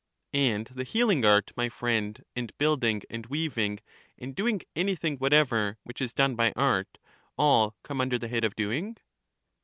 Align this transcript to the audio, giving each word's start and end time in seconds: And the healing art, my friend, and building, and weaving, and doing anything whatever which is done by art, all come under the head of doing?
And 0.33 0.65
the 0.65 0.83
healing 0.83 1.23
art, 1.25 1.51
my 1.55 1.69
friend, 1.69 2.23
and 2.35 2.57
building, 2.57 3.03
and 3.07 3.27
weaving, 3.27 3.81
and 4.17 4.35
doing 4.35 4.61
anything 4.75 5.17
whatever 5.17 5.77
which 5.83 6.01
is 6.01 6.11
done 6.11 6.35
by 6.35 6.53
art, 6.55 6.97
all 7.37 7.75
come 7.83 8.01
under 8.01 8.17
the 8.17 8.27
head 8.27 8.43
of 8.43 8.55
doing? 8.55 8.97